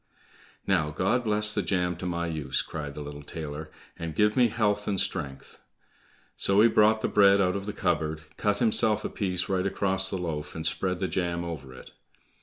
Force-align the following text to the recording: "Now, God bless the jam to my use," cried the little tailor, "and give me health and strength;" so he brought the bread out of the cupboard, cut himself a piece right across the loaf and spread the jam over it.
"Now, 0.65 0.89
God 0.89 1.23
bless 1.23 1.53
the 1.53 1.61
jam 1.61 1.95
to 1.97 2.07
my 2.07 2.25
use," 2.25 2.63
cried 2.63 2.95
the 2.95 3.01
little 3.03 3.21
tailor, 3.21 3.69
"and 3.99 4.15
give 4.15 4.35
me 4.35 4.47
health 4.47 4.87
and 4.87 4.99
strength;" 4.99 5.59
so 6.35 6.59
he 6.61 6.67
brought 6.67 7.01
the 7.01 7.07
bread 7.07 7.39
out 7.39 7.55
of 7.55 7.67
the 7.67 7.71
cupboard, 7.71 8.21
cut 8.35 8.57
himself 8.57 9.05
a 9.05 9.09
piece 9.09 9.47
right 9.47 9.63
across 9.67 10.09
the 10.09 10.17
loaf 10.17 10.55
and 10.55 10.65
spread 10.65 10.97
the 10.97 11.07
jam 11.07 11.43
over 11.45 11.71
it. 11.71 11.91